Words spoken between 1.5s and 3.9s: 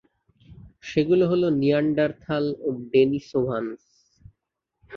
Neanderthal ও ডেনিসোভানস।